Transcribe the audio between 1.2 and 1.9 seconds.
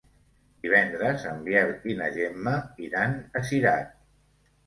en Biel